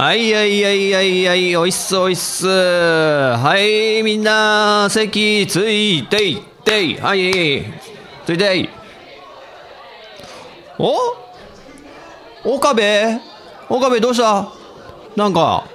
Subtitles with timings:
[0.00, 2.48] はいはいはいはいはいおいっすおいっす。
[2.48, 7.66] はいみんな席ついていっていはい
[8.24, 8.68] ついてい
[10.78, 10.94] お？
[12.54, 12.80] 岡部？
[13.68, 14.50] 岡部どうした？
[15.16, 15.66] なんか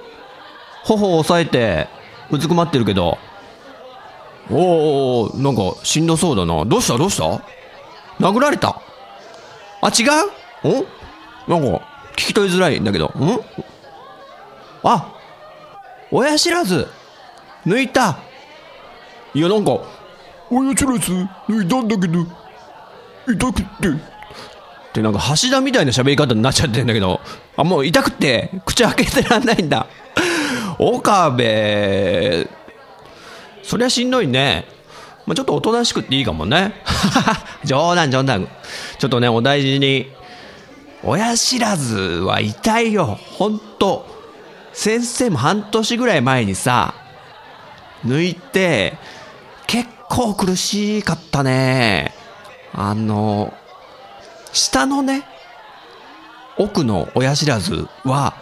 [0.82, 1.86] 頬を押さえて
[2.32, 3.18] うずくまってるけど。
[4.50, 6.64] おおなんかしんどそうだな。
[6.64, 6.98] どうした？
[6.98, 7.22] どうした？
[8.18, 8.82] 殴られた？
[9.82, 10.08] あ違う？
[10.64, 11.48] お？
[11.48, 13.06] なんか聞き取りづらいんだけど。
[13.06, 13.40] ん？
[14.88, 15.12] あ
[16.12, 16.86] 親知らず
[17.66, 18.18] 抜いた。
[19.34, 19.80] いやなんか
[20.48, 21.12] 親知らず
[21.48, 22.24] 抜いたんだけど
[23.28, 23.88] 痛くって。
[23.88, 23.92] っ
[24.92, 27.20] てなんか橋田みたいな喋り方になっちゃってんだけど
[27.56, 29.88] あもう痛くって口開けてらんないんだ。
[30.78, 32.48] 岡部
[33.64, 34.66] そりゃしんどいね。
[35.26, 36.74] まあ、ちょっとおとなしくっていいかもね。
[37.64, 38.46] 冗談冗談。
[39.00, 40.12] ちょっとねお大事に。
[41.02, 44.15] 親知らずは痛いよほんと。
[44.76, 46.94] 先生も半年ぐらい前にさ、
[48.04, 48.98] 抜いて、
[49.66, 52.12] 結構苦しかったね。
[52.74, 53.54] あの、
[54.52, 55.26] 下のね、
[56.58, 58.34] 奥の親知らずは、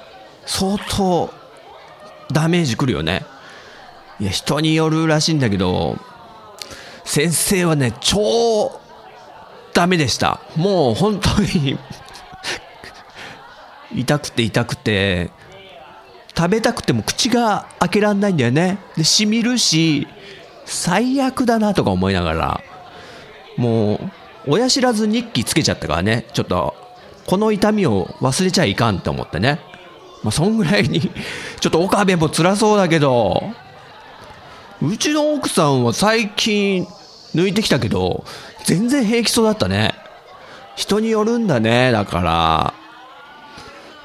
[0.45, 1.33] 相当、
[2.33, 3.25] ダメージくるよね。
[4.19, 5.99] いや、人によるらしいんだけど、
[7.05, 8.81] 先生はね、超、
[9.73, 10.41] ダメでした。
[10.57, 11.79] もう本当に
[13.95, 15.31] 痛くて痛くて、
[16.37, 18.79] 食べたくても口が開けらんないんだよね。
[18.97, 20.09] で、しみるし、
[20.65, 22.61] 最悪だなとか思いながら、
[23.57, 24.11] もう、
[24.47, 26.75] 親知らず日記つけちゃったからね、ちょっと、
[27.27, 29.61] この痛みを忘れちゃいかんって思ってね。
[30.23, 31.01] まあ、そんぐらいに
[31.61, 33.45] ちょっと岡部も辛そうだけど、
[34.83, 36.87] うちの奥さんは最近
[37.35, 38.25] 抜いてきたけど、
[38.65, 39.95] 全然平気そうだったね。
[40.77, 42.75] 人によるんだね、だから。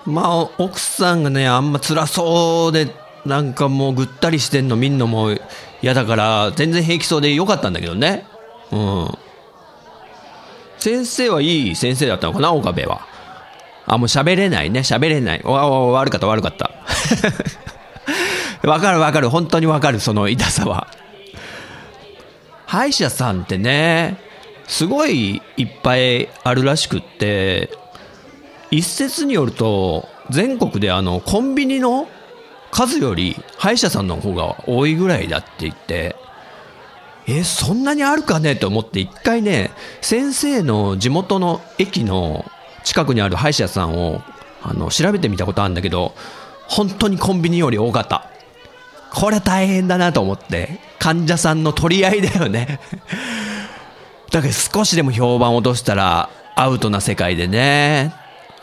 [0.06, 2.94] まあ、奥さんがね、あんま辛そうで、
[3.26, 5.36] なんかもうぐったりしてんの見んのも
[5.82, 8.26] 嫌だから、全然平気そうでよかったんだけどね。
[8.72, 9.18] うん。
[10.78, 13.06] 先生はいい先生だったのかな、岡部は。
[13.86, 15.42] あ、もう喋れないね、喋れない。
[15.44, 16.72] わ、わ、悪かった、悪かった。
[18.68, 20.88] わかるわかる、本当にわかる、その痛さは。
[22.66, 24.18] 歯医者さんってね、
[24.68, 27.72] すごいいっぱいあるらしくって、
[28.72, 32.07] 一説によると、全国であの、コンビニの
[32.72, 36.16] 数より歯医者さんの方が多いぐらいだって言って、
[37.28, 38.56] え、そんなにあるかね？
[38.56, 39.72] と思って一回ね、
[40.02, 42.46] 先生の地元の駅の
[42.84, 44.22] 近くにある歯医者さんを
[44.63, 46.13] あの調べてみたことあるんだけど、
[46.68, 48.25] 本当にコンビニより多かった。
[49.12, 52.80] これ大変だなと思って、患者さんの取り合いだよね。
[54.31, 58.13] だけど少しでも評判落としたらアウトな世界でね、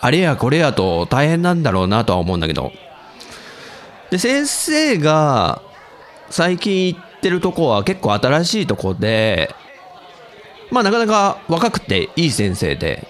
[0.01, 2.73] あれやこれやと大変なんだろうなとは思うんだけど。
[4.11, 5.63] で、先生が
[6.31, 9.55] 最近行ってるとこは結構新しいとこで、
[10.71, 13.07] まあなかなか若くていい先生で。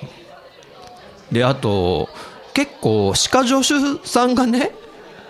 [1.32, 2.08] で、あと、
[2.54, 4.72] 結構歯科助手さんがね、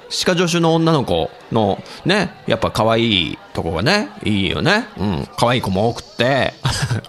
[0.09, 4.87] 歯科助手の女の子のね、やっぱ可愛いとこがね、いいよね。
[4.99, 6.53] うん、可愛い子も多くて。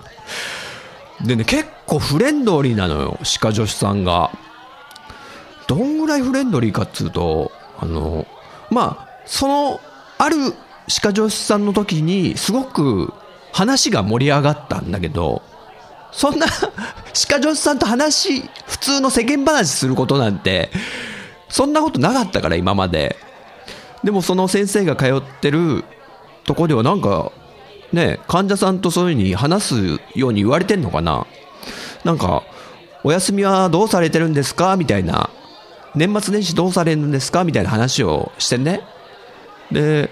[1.23, 4.31] でね、結構フレンドリーなのよ、歯科助手さんが。
[5.67, 8.25] どんぐらいフレンドリーかっつうと、あの、
[8.69, 9.79] まあ、その、
[10.17, 10.37] ある
[10.87, 13.13] 歯科助手さんの時に、すごく
[13.51, 15.41] 話が盛り上がったんだけど、
[16.11, 20.69] そんな歯科助手さんと話、普通の世間話することなんて、
[21.49, 23.17] そんなことなかったから、今まで。
[24.03, 25.83] でもその先生が通ってる
[26.45, 27.31] とこではなんか、
[27.93, 31.25] ね、患者さんとそういうふうに話すように言われてんのかな？
[32.03, 32.43] なんか、
[33.03, 34.75] お休みはどうされてるんですか？
[34.75, 35.29] みたいな。
[35.95, 37.43] 年末年始どうされるんですか？
[37.43, 38.81] みたいな話をしてね。
[39.71, 40.09] で、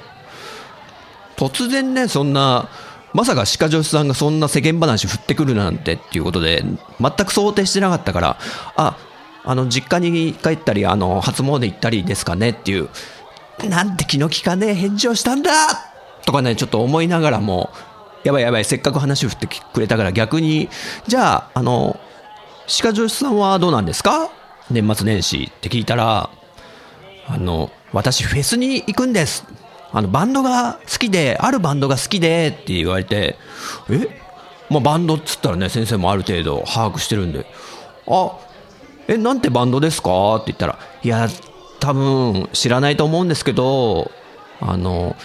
[1.36, 2.70] 突然ね、そんな、
[3.14, 6.64] まさか歯科助手さんがそんな世間話振ってくるなんてっていうことで、
[7.00, 8.38] 全く想定してなかったから、
[8.76, 8.98] あ、
[9.44, 12.90] あの、実家に帰ったり、あの、初詣行ったりですかねっていう、
[13.70, 15.52] なんて気の利かねえ返事をしたんだ
[16.26, 17.70] とかね、ちょっと思いながらも、
[18.24, 20.70] やばいやばい、せっかく話を振ってくれたから逆に、
[21.08, 22.00] じゃあ、あの、
[22.82, 24.30] 鹿女子さんはどうなんですか？
[24.72, 26.32] 年末年始って聞いたら、
[27.28, 29.46] あの、私フェスに行くんです。
[29.92, 33.38] あの、バンドが好きで、あるバンドが好きでって言われて、
[33.90, 34.22] え？
[34.70, 37.46] まあ、バンドっつったらね、先生もある程度把握してるんで、
[38.08, 38.32] あ、
[39.08, 40.38] え、なんてバンドですか？
[40.38, 41.28] って言ったら、いや、
[41.80, 44.10] 多分知らないと思うんですけど、
[44.60, 45.16] あの、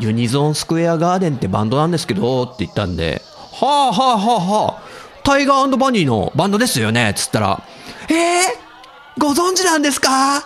[0.00, 4.82] ユニゾンスクエアガーデンってバンドなんですけど、って言ったんで、はあはあはあはあ、
[5.22, 7.62] タイガーバニーのバンドですよねつったら、
[8.08, 10.38] えー、ご存知なんですか？
[10.38, 10.42] あ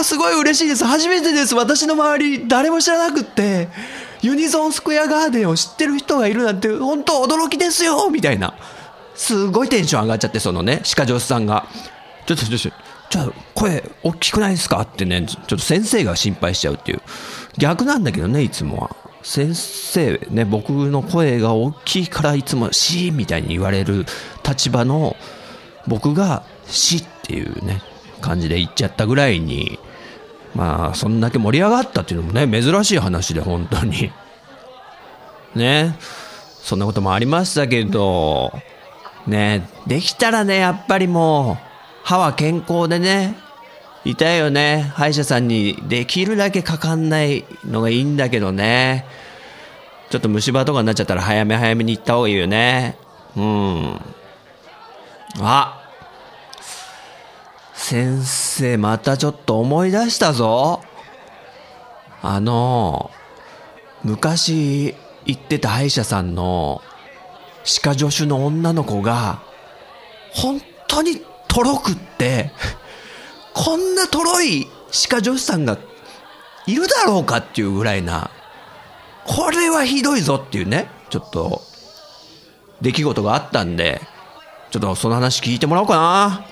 [0.00, 0.84] あ、すごい嬉しいです。
[0.84, 1.54] 初めてです。
[1.54, 3.68] 私の周り、誰も知らなくって、
[4.22, 8.54] ユニゾンスクエアガーデンを知ってる人がいるなんて、本当驚きですよみたいな。
[9.14, 11.66] すごいテンション上がっちゃって、そのね、鹿女子さんが。
[12.26, 12.58] ちょっと、ちょっと、
[13.10, 14.80] ちょっと、声、大きくないですか？
[14.80, 17.02] ってね、ちょっと先生が心配しちゃうっていう。
[17.58, 18.96] 逆なんだけどね、いつもは。
[19.22, 24.06] 先生ね、僕の声が大きいからいつもシーみたいに言われる
[24.48, 25.16] 立場の
[25.86, 27.82] 僕がシっていうね、
[28.20, 29.78] 感じで言っちゃったぐらいに、
[30.54, 34.12] まあ、そんだけ盛り上がったっていうのもね、珍しい話で、本当に。
[35.54, 35.96] ね。
[36.62, 38.52] そんなこともありましたけど、
[39.26, 41.58] ね、できたらね、やっぱりもう、
[42.02, 43.36] 歯は健康でね、
[44.08, 44.90] いたよね。
[44.94, 49.04] 歯医者さんにできるだけかかんないのがいいんだけどね。
[50.08, 52.96] ちょっと虫歯とかになっちゃったら早め早めに行った方がいいよね。
[53.36, 54.00] うん。
[55.40, 55.90] あ
[57.74, 60.82] 先生またちょっと思い出したぞ。
[62.22, 63.10] あの、
[64.04, 64.94] 昔
[65.26, 66.80] 行ってた歯医者さんの
[67.64, 69.42] 歯科助手の女の子が、
[70.32, 72.52] 本当にとろくって、
[73.58, 75.76] こんなとろい歯科助手さんが
[76.68, 78.30] いるだろうかっていうぐらいな、
[79.26, 81.60] これはひどいぞっていうね、ちょっと、
[82.80, 84.00] 出来事があったんで、
[84.70, 86.46] ちょっとその話聞いてもらおうかな。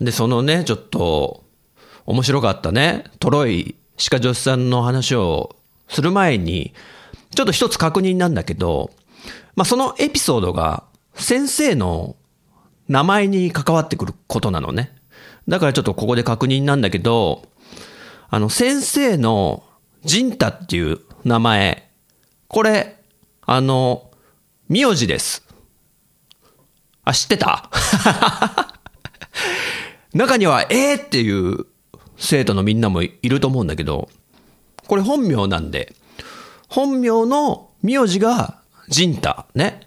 [0.00, 1.44] で、そのね、ちょっと、
[2.06, 5.54] 面白かったね、とろい歯科助手さんの話を
[5.88, 6.74] する前に、
[7.36, 8.90] ちょっと一つ確認なんだけど、
[9.54, 10.82] まあ、そのエピソードが
[11.14, 12.16] 先生の
[12.88, 14.93] 名前に関わってくることなのね。
[15.48, 17.46] だからちょっとここで確認なんだけど、
[18.30, 19.62] あの、先生の
[20.04, 21.90] ジンタっていう名前、
[22.48, 23.00] これ、
[23.42, 24.10] あの、
[24.68, 25.46] 名字です。
[27.04, 27.70] あ、知ってた？
[30.14, 31.66] 中には、えーっていう
[32.16, 34.08] 生徒のみんなもいると思うんだけど、
[34.86, 35.94] これ本名なんで、
[36.68, 39.80] 本名の名字がジンタ、ね。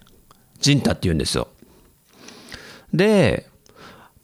[0.59, 1.47] ジンタって言うんですよ。
[2.93, 3.49] で、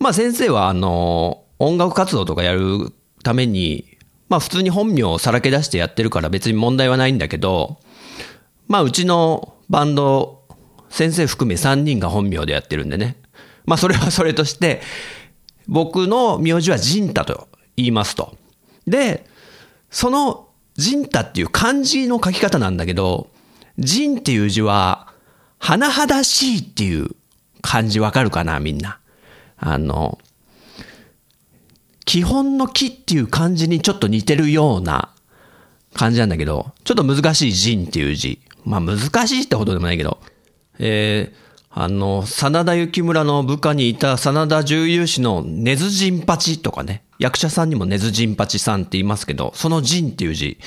[0.04, 2.92] まあ先生はあの、音楽活動とかやる
[3.24, 3.98] ために、
[4.28, 7.80] まあ普通に本名をさらけ出してやってるから別に問題はないんだけど、
[8.68, 10.44] まあうちのバンド、
[10.90, 13.16] 先生含め3人が本名でやってるんでね。
[13.64, 14.82] まあそれはそれとして、
[15.70, 17.48] 僕の名字はジンタと
[17.78, 18.36] 言いますと。
[18.86, 19.26] で、
[19.90, 23.30] そのジンタっていう漢字の書き方なんだけど、
[23.80, 25.14] ジンっていう字は、
[25.62, 27.12] 甚だしいっていう
[27.62, 29.00] 漢字わかるかなみんな。
[29.66, 30.20] あの、
[32.04, 35.14] 基本の木っていう漢字にちょっと似てるような
[35.94, 38.42] 感じなんだけど、ちょっと難しい人っていう字。
[38.66, 40.20] まあ難しいってほどでもないけど、
[40.80, 41.38] えー、
[41.70, 50.58] あの、真田幸村の部下にいた真田重勇士の根津陣八とかね、役者さんにも根津陣八さんって言いますけど、その陣っていう字。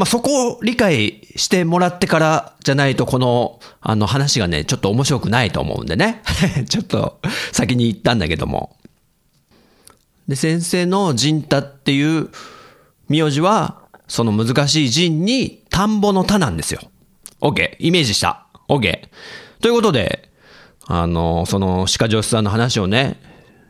[0.00, 6.22] まあ、そこを理解してもらってからじゃないと、この、あの話がね、ちょっと面白くないと思うんでね。
[6.70, 7.20] ちょっと
[7.52, 8.78] 先に言ったんだけども。
[10.26, 12.30] で、先生の陣太っていう
[13.10, 16.80] 名字は、その難しい陣に田んぼの田なんですよ。
[17.42, 17.76] OK。
[17.78, 18.46] イメージした。
[18.70, 19.00] OK。
[19.60, 20.30] ということで、
[20.86, 23.20] あの、その鹿女子さんの話をね、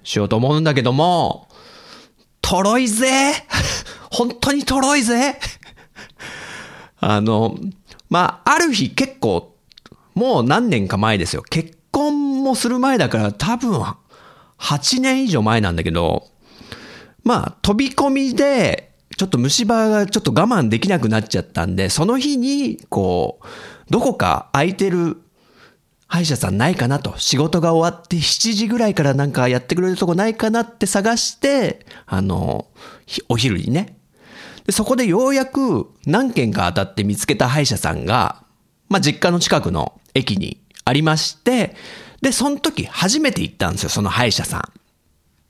[0.04, 1.48] しようと思うんだけども、
[2.40, 3.32] とろいぜ
[4.12, 5.36] 本当にとろいぜ
[7.00, 7.58] あの、
[8.08, 9.56] まあ、ある日結構、
[10.14, 11.42] もう何年か前ですよ。
[11.42, 13.80] 結婚もする前だから多分、
[14.58, 16.28] 8年以上前なんだけど、
[17.24, 23.46] まあ、飛び込みで、ちょっと虫歯がちょっと我慢できなくなっちゃったんで、その日に、こう、
[23.90, 25.20] どこか空いてる
[26.06, 27.16] 歯医者さんないかなと。
[27.18, 32.66] 仕事が終わって7時ぐらいからなんかやってくれるとこないかなって探して、あの、
[33.28, 33.99] お昼にね、
[34.66, 38.44] で、そこでようやく何件か当たって見つけた歯医者さんが、
[38.88, 41.74] まあ、実家の近くの駅にありまして、
[42.20, 44.62] で、その時初めて行ったんですよ、その歯医者さん。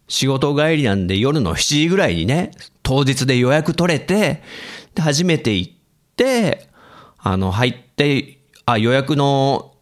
[0.08, 2.50] 仕事帰りなんで夜の7時ぐらいにね、
[2.82, 4.42] 当日で予約取れて、
[4.94, 5.72] で、初めて行っ
[6.16, 6.68] て、
[7.18, 9.74] あの、入って、あ、予約の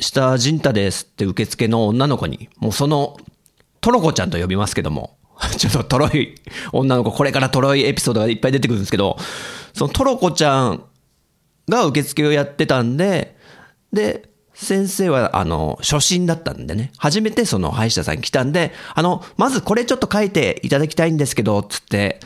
[0.00, 3.16] 下陣太ですって受付の女の子に、もうその、
[3.80, 5.16] トロコちゃんと呼びますけども、
[5.56, 6.34] ちょっとトロい
[6.72, 9.18] 女の子、これからトロいエピソードがいっぱい出てくるんですけど、
[9.74, 10.84] そのトロコちゃん
[11.68, 13.36] が受付をやってたんで、
[13.92, 22.20] で、先生は、あの、初心だったんでね、初めてその歯医者さんに来たんで、あの、まずこれちょっと書いていただきたいんですけど、つって、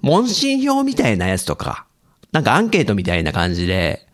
[0.00, 1.86] 問診票みたいなやつとか、
[2.30, 4.06] なんかアンケートみたいな感じで、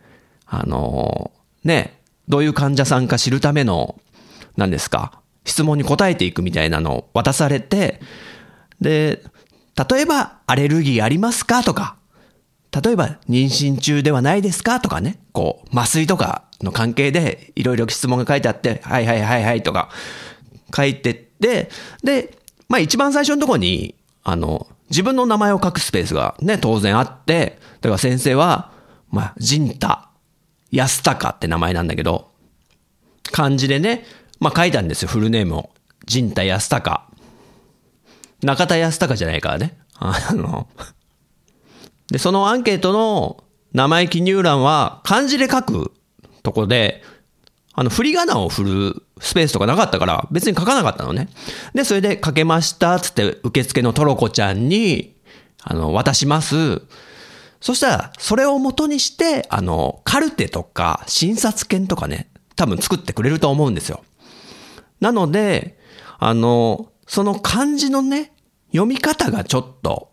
[0.47, 1.31] あの、
[1.63, 3.99] ね、どういう患者さんか知るための、
[4.57, 8.01] 何ですか、質問に答えていくみたいなのを渡されて、
[8.81, 9.23] で、
[9.89, 11.63] 例えば、アレルギーありますか？
[11.63, 11.95] とか、
[12.83, 14.79] 例えば、妊娠中ではないですか？
[14.79, 19.89] とかね、こう、麻酔とかの関係で、いろいろ質問が書いてあって、はいはいはいはいとか、
[20.75, 21.69] 書いてって、
[22.03, 28.71] で、まあ一番最初のとこに、あの、自分の名前を書くスペースがね、当然あって、だから先生は、
[29.09, 29.87] まあ、陣太
[30.71, 32.31] 安高って名前なんだけど、
[33.31, 34.05] 漢字でね、
[34.39, 35.69] まあ書いたんですよ、フルネームを。
[36.05, 37.07] 陣太安高。
[38.43, 39.77] 中田康隆じゃないからね。
[39.95, 40.67] あの、
[42.07, 43.43] で、そのアンケートの
[43.73, 45.93] 名前記入欄は漢字で書く
[46.43, 47.03] とこで、
[47.73, 51.29] あの、振り仮名を振るスペースとかなかったから、別に書かなかったのね。
[51.73, 55.15] で、それで書けました、つって受付のトロコちゃんに、
[55.63, 56.81] あの、渡します。
[57.61, 64.03] そしたら、それを元にして、あの、カルテとか診察券とかね、多分作ってくれると思うんですよ。
[64.99, 65.79] なので、
[66.19, 68.30] あの、その漢字のね、
[68.71, 70.11] 読み方がちょっと、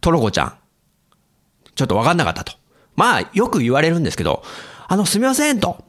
[0.00, 0.54] トロコちゃん、
[1.74, 2.52] ちょっとわかんなかったと。
[2.96, 4.42] まあ、よく言われるんですけど、
[4.88, 5.84] あの、すみませんと。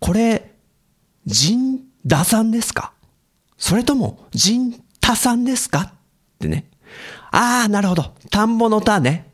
[0.00, 0.54] これ、
[1.26, 2.92] 陣田さんですか？
[3.58, 5.80] それとも、陣田さんですか？
[5.80, 5.92] っ
[6.38, 6.70] てね。
[7.30, 8.14] ああ、なるほど。
[8.30, 9.32] 田んぼの田ね。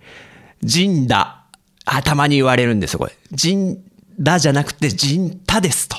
[0.62, 1.44] 陣田。
[1.84, 3.12] あ、たまに言われるんですよ、これ。
[3.32, 3.84] 陣
[4.22, 5.96] 田じゃなくて陣田ですと。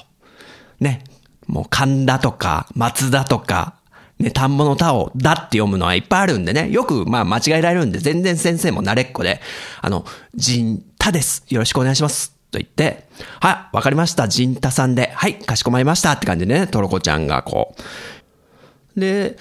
[0.80, 1.04] ね。
[1.48, 3.76] もう神田とか松田とか、
[4.20, 6.70] ね、田んぼの田をだって読むのはいっぱいあるんでね。
[6.70, 9.42] よくまあ間違えられるんで、全然先生も慣れっこで、
[9.82, 10.06] あの、
[10.36, 11.44] 陣田です。
[11.50, 12.32] よろしくお願いします。
[12.52, 13.08] と言って、
[13.40, 14.28] はい、わかりました。
[14.28, 15.12] 陣田さんで。
[15.16, 16.14] はい、かしこまりました。
[16.14, 17.76] って感じでね、トロコちゃんがこ
[18.96, 19.00] う。
[19.00, 19.38] で、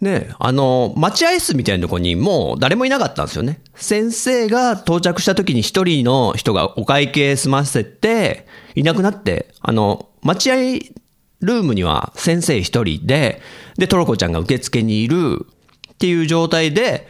[0.00, 3.60] ね、あの、待合室みたいなとこにもう誰もいなかったんですよね。
[3.74, 10.56] 先生が到着した時に一人の人がお会計済ませて、いなくなって、あの、待合
[11.40, 13.40] ルームには先生一人で、
[13.76, 15.46] で、トロコちゃんが受付にいる
[15.92, 17.08] っていう状態で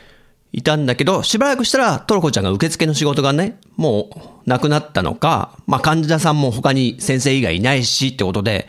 [0.52, 4.10] いたんだけど、しばらくしたらトロコちゃんが受付の仕事がね、も
[4.46, 8.68] うなくなったのか、まあ患者さんも他に先生以外いないしってことで、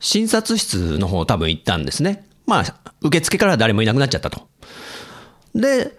[0.00, 2.26] 診察室の方多分行ったんですね。
[2.46, 4.46] まあ、受付から誰もいなくなっちゃったと。
[5.54, 5.98] で、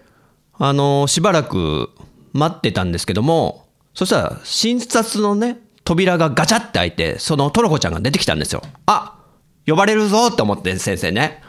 [0.58, 1.90] あの、しばらく
[2.32, 8.60] 待ってたんですけども、そしたら診察のね、扉がガチャって開いて、そのトロコちゃんが出てきたんですよ。
[8.84, 9.24] あ
[9.66, 11.42] 呼ばれるぞって思って先生ね。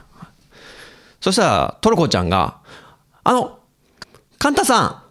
[1.19, 2.61] そしたらトロコちゃんが、
[3.25, 3.59] あの、
[4.37, 5.03] カンタさん、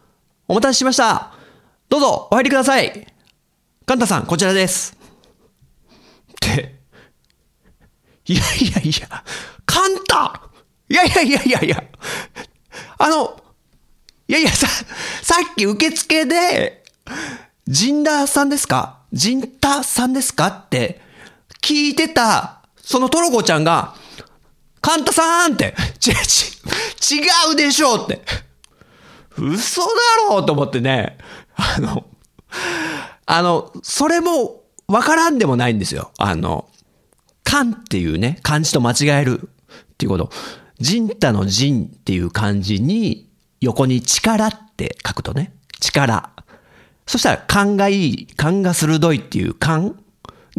[0.49, 1.35] お待たせしました。
[1.91, 3.07] どうぞお入りください。
[3.85, 4.97] カンタさん、こちらです。
[4.97, 6.77] って、
[8.25, 9.25] いやいやいや、
[9.67, 10.41] カンタ
[10.89, 11.85] いやいやいやいやいや、
[12.97, 13.39] あの、
[14.27, 14.67] いやいや、さ、
[15.23, 16.83] さっき受付で、
[17.67, 18.98] ジンダーさんですか？
[19.13, 21.01] ジンタさんですかって
[21.63, 23.95] 聞いてた、そのトロコちゃんが、
[24.81, 27.21] カンタさんって、ち、ち、違
[27.53, 28.23] うでしょうって。
[29.37, 29.89] 嘘だ
[30.29, 31.19] ろうと思ってね、
[31.57, 32.07] あの、
[33.27, 36.13] あの、それもわからんでもないんですよ。
[36.19, 36.69] あの、
[37.45, 40.31] 漢っていうね、漢字と間違えるっていうこと。
[40.81, 43.29] 人太の人っていう漢字に、
[43.61, 46.31] 横に力って書くとね、力。
[47.09, 49.99] そしたら勘がいい、勘が鋭いっていう勘？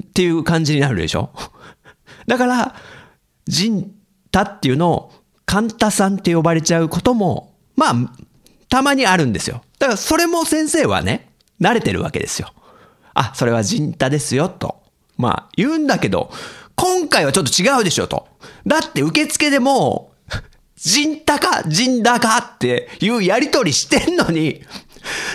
[0.01, 1.29] っていう感じになるでしょ？
[2.27, 2.75] だから、
[3.47, 3.93] 人
[4.25, 5.13] 太っていうのを、
[5.45, 7.95] カンタさんって呼ばれちゃうことも、まあ、
[8.67, 9.61] たまにあるんですよ。
[9.77, 11.29] だからそれも先生はね、
[11.61, 12.51] 慣れてるわけですよ。
[13.13, 14.81] あ、それは人太ですよ、と。
[15.17, 16.31] まあ、言うんだけど、
[16.75, 18.27] 今回はちょっと違うでしょ、と。
[18.65, 20.35] だって受付でもう、
[20.75, 24.63] 人太か、人だかっていうやりとりしてんのに、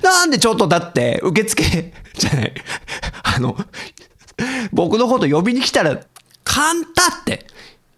[0.02, 1.64] なんでちょっとだって受付
[2.16, 2.54] じゃない。
[3.22, 3.56] あの、
[4.72, 5.98] 僕のこと呼びに来たら、
[6.44, 7.46] カンタって。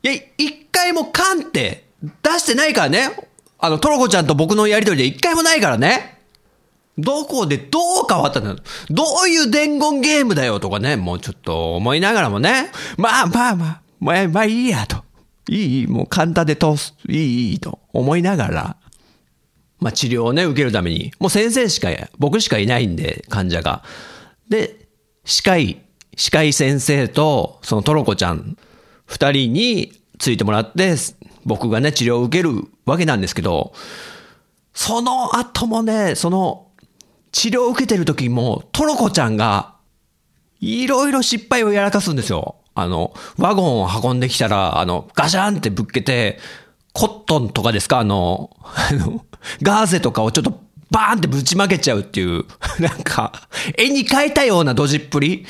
[0.03, 1.89] いや、一回もカンって
[2.23, 3.11] 出してないからね。
[3.59, 6.17] あの、トロコちゃんと僕のやりとりで一回もないからね。
[6.99, 8.57] どこでどう変わったんだ
[8.89, 15.05] どういう伝言ゲームだよとかね、もうちょっと思いながらもね、まあまあまあ、まあまあいいやと。
[15.49, 18.77] いい、いい、もう簡単で通す、いい、いいと思いながら、
[19.79, 23.83] まあ治療をね、受けるために、もう先生しか、僕しかいないんで、患者が。
[24.49, 24.89] で、
[25.25, 25.83] 歯科医、
[26.17, 28.57] 歯科医先生と、そのトロコちゃん、
[29.05, 30.95] 二人についてもらって、
[31.45, 33.73] 僕がね、治療を受けるわけなんですけど、
[34.73, 36.69] その後もね、その、
[37.33, 39.75] 治療を受けてる時も、トロコちゃんが、
[40.61, 42.57] いろいろ失敗をやらかすんですよ。
[42.75, 46.39] あの、ワゴンを運んできたら、あの、ガシャンってぶっけて、
[46.93, 47.99] コットンとかですか？
[47.99, 49.25] あの、あの、
[49.63, 50.61] ガーゼとかをちょっと
[50.91, 52.45] バーンってぶちまけちゃうっていう、
[52.79, 53.33] なんか、
[53.77, 55.47] 絵に描いたようなドジっぷり。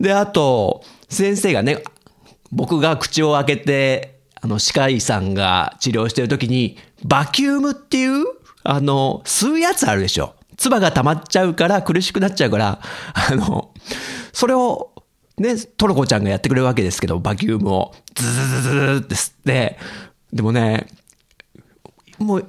[0.00, 1.82] で、あと、先生がね、
[2.52, 8.24] 僕が口を開けて、あの、歯科医さんが治療してる時に、バキュームっていう、
[8.62, 10.34] あの、吸うやつあるでしょ。
[10.56, 12.80] 唾が溜まっちゃうから苦しくなっちゃうから、
[13.12, 13.72] あの、
[14.32, 14.92] それを、
[15.38, 19.78] ね、トロコちゃんがやってくれるわけですけど、バキュームを、ズズズズズって吸って、
[20.32, 20.86] でもね、
[22.18, 22.46] もう、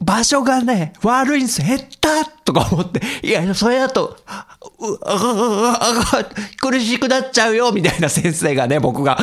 [0.00, 1.62] 場所がね、悪いんです。
[1.62, 4.16] 減ったとか思って、いや、それだと、
[6.60, 9.18] 苦しくなっちゃうよ、みたいな先生がね、僕が。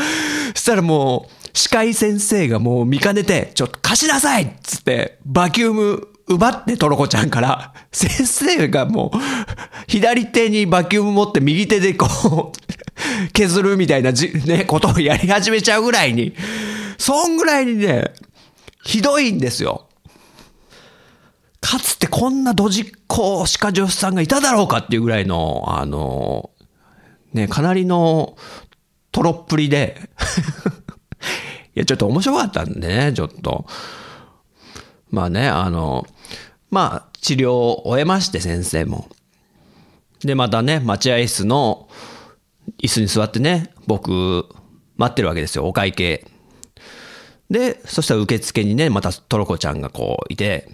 [0.54, 9.18] そしたらもう、歯科医先生がもう見かねて、ちょっと貸しなさいっつって、バキューム奪ってトロコちゃんから、先生がもう、
[9.88, 16.36] 左手にバキューム持って右手でこう、削るみたいなじ、ね、ことをやり始めちゃうぐらいに、
[16.98, 18.12] そんぐらいにね、
[18.84, 19.88] ひどいんですよ。
[21.66, 26.52] かつてこんなドジっ子歯科助手さんがいただろうかっていうぐらいの、あの、
[27.34, 28.38] ね、かなりの
[29.12, 30.00] トロっぷりで
[31.76, 33.66] いや、ちょっと面白かったんでね、ちょっと。
[35.10, 36.06] まあね、あの、
[36.70, 39.10] まあ、治療を終えまして、先生も。
[40.24, 41.90] で、またね、待合室の
[42.84, 44.46] 椅子に座ってね、僕、
[44.98, 46.28] 待ってるわけですよ、お会計。
[47.50, 50.70] で、そしたら受付にね、またトロコちゃんがこういて、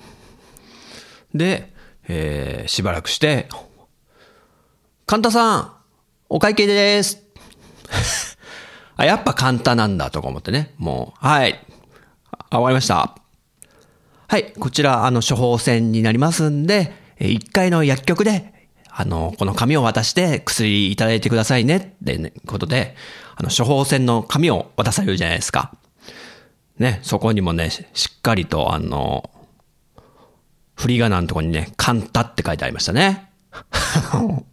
[1.34, 1.74] で、
[2.08, 3.48] えー、しばらくして、
[5.06, 5.74] カンタさん、
[6.30, 7.22] お会計です。
[8.96, 10.74] あ、やっぱカンタなんだとか思ってね。
[10.78, 11.66] もう、はい。
[12.50, 13.16] あ、終わりました。
[14.28, 14.54] はい。
[14.54, 18.54] こちら、あの、処方箋になりますんで、1階の薬局で、
[18.90, 22.96] あの、この紙を渡して薬いただいてくださいねって、ことで、
[23.36, 25.74] あの、処方箋の紙を渡されるじゃないですか。
[26.78, 27.84] ね、そこにもね、し
[28.18, 29.31] っかりと、あの、
[30.82, 33.30] 振り仮名のとこにね、カンタって書いてありましたね。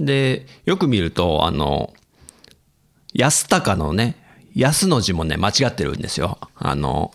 [0.00, 1.94] で、よく見ると、あの、
[3.12, 4.16] 安高のね、
[4.56, 6.40] 安の字もね、間違ってるんですよ。
[6.56, 7.12] あの、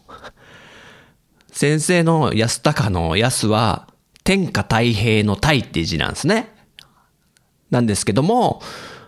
[1.51, 3.89] 先生の安高の安は、
[4.23, 6.55] 天下太平の太って字なんですね。
[7.69, 8.61] なんですけども、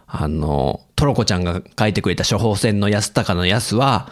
[0.06, 4.12] あの、トロコちゃんが書いてくれた処方箋の安高の安は、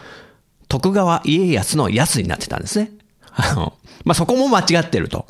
[0.70, 2.92] 徳川家康の安になってたんですね。
[3.32, 3.74] あの、
[4.06, 5.28] まあ、そこも間違ってると。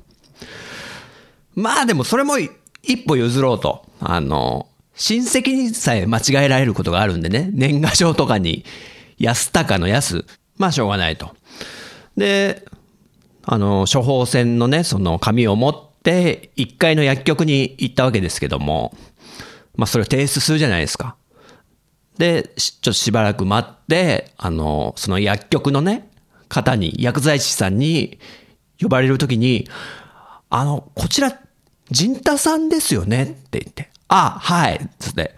[1.55, 3.85] まあでもそれも一歩譲ろうと。
[3.99, 8.65] あの、親戚にさえ間違えられることがあるんでね、年賀状とかに
[9.17, 10.25] 安高の安、
[10.57, 11.35] まあしょうがないと。
[12.17, 12.65] で、
[13.43, 18.93] あの、処方箋のね、その紙を持って、1階の薬局に行ったわけですけども、
[19.75, 21.15] まあそれを提出するじゃないですか。
[22.17, 26.09] で、ちょっとしばらく待って、あの、その薬局のね、
[26.49, 28.19] 方に、薬剤師さんに
[28.81, 29.67] 呼ばれるときに、
[30.49, 31.37] あの、こちら、
[31.91, 35.35] ジンタさんですよねって言って、あ、はい、つって、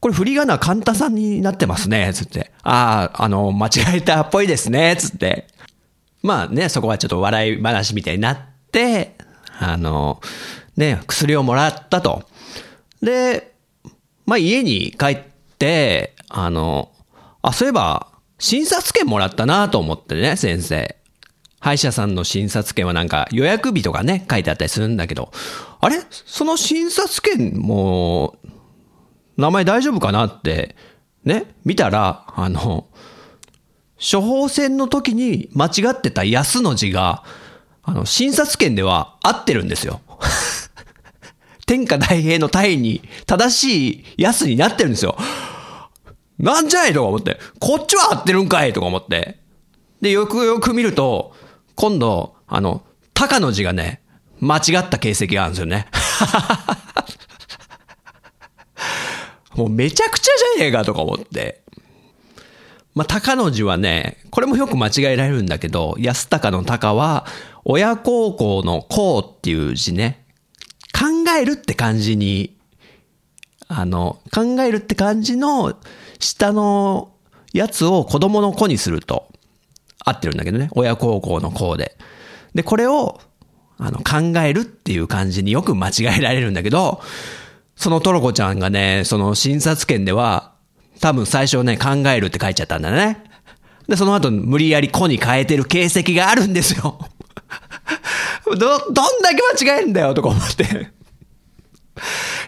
[0.00, 5.46] これ振り仮名カンタさんになってますね、つって、ああ、あの、間違えたっぽいですね、つって。
[6.22, 8.38] まあね、そこはちょっと笑い話みたいになっ
[8.72, 9.16] て、
[9.58, 10.20] あの、
[10.76, 12.24] ね、薬をもらったと。
[13.02, 13.54] で、
[14.26, 15.18] まあ家に帰っ
[15.58, 16.92] て、あの、
[17.42, 20.96] あ、そういえば、診察券もらったなと思ってね、先生。
[21.60, 25.30] 歯医者さんの診察券はなんか予約日とかね、書いてあったりするんだけど、
[25.80, 26.00] あれ？
[26.10, 28.38] その診察券も、
[29.36, 30.74] 名前大丈夫かなって、
[31.24, 32.88] ね、見たら、あの、
[34.00, 37.24] 処方箋の時に間違ってた安の字が、
[37.82, 40.00] あの、診察券では合ってるんですよ。
[41.66, 45.16] 天下大平の体に正しい安になってるんですよ。
[46.38, 49.38] なんじゃいとか思って、こっちは合ってるんかいとか思って。
[50.00, 51.29] で、よくよく見ると、
[51.80, 52.82] 今度、あの、
[53.14, 54.02] 高の字がね、
[54.38, 55.86] 間違った形跡があるんですよね。
[59.56, 61.62] もうめちゃくちゃじゃねえかとか思って。
[62.94, 67.24] まあ、高の字はね、これもよく間違えられるんだけど、安高の高は、
[67.64, 70.26] 親孝行の孝っていう字ね、
[70.92, 72.58] 考えるって漢字に、
[73.68, 75.78] あの、考えるって漢字の
[76.18, 77.14] 下の
[77.54, 79.29] やつを子供の子にすると
[80.04, 80.68] 合ってるんだけどね。
[80.72, 81.96] 親孝行の孝で。
[82.54, 83.20] で、これを、
[83.78, 87.00] あの、考えるっていう漢字によく間違えられるんだけど、
[87.76, 90.52] そのトロコちゃんがね、その診察券では、
[91.00, 93.24] 多分最初ね、考えるって書いちゃったんだね。
[93.88, 96.98] で、その後無理やり子に変えてる形跡があるんですよ。
[98.44, 100.90] ど、どんだけ間違えんだよとか思って。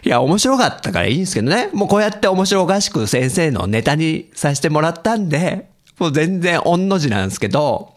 [0.05, 1.69] いや、面白かったからいいんですけどね。
[1.73, 7.93] もうこうやって面白おかしく先生のネタにさせてもらったんで、もう全然御の字なんですけど、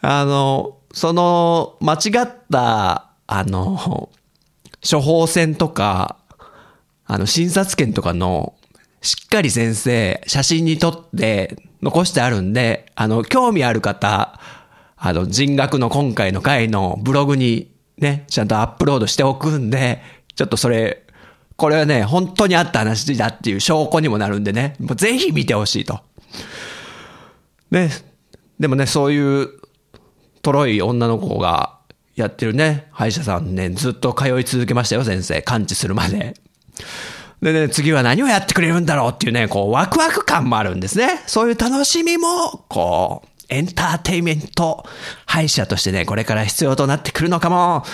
[0.00, 4.10] あの、その、間違った、あの、
[4.88, 6.16] 処方箋とか、
[7.06, 8.54] あの、診察券とかの、
[9.02, 14.40] しっかり先生、写真に撮って残してあるんで、あの、興味ある方、
[14.96, 20.02] あの、人学の今回の回のブログにね、ちゃんとアップロードしておくんで、
[20.34, 21.04] ちょっとそれ、
[21.56, 26.00] これはね、本当にあった話だっていう証拠にもなるんでね、もうぜひ見てほしいと。
[27.70, 27.90] ね、
[28.58, 29.48] でもね、そういう、
[30.42, 31.78] とろい女の子が
[32.14, 35.42] やってるね、歯医者さんね、ずっと通い続けましたよ、先生。
[35.42, 36.34] 完治するまで。
[37.42, 41.22] でね、次は何をやってくれるんだろうっていうね、こう、ワクワク感もあるんですね。
[41.26, 44.84] そういう楽しみも、こう、エンターテイメント
[45.26, 47.84] 歯医者としてね、これから必要となってくるのかも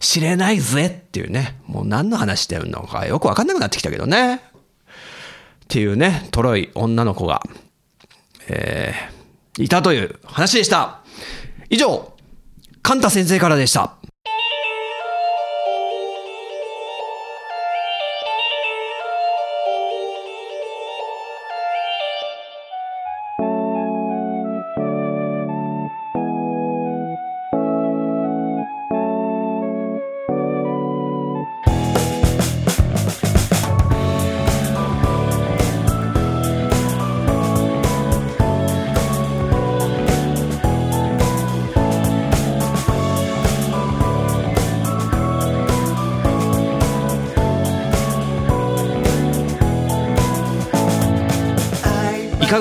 [0.00, 4.36] しれないぜっていうね、もう何の話してるのかよくわかんなくなってきたけどね。
[4.36, 4.40] っ
[5.68, 7.42] ていうね、とろい女の子が、
[8.48, 9.21] えー、
[9.58, 11.00] いたという話でした。
[11.68, 12.12] 以上、
[12.82, 13.96] カンタ先生からでした。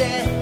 [0.00, 0.39] 場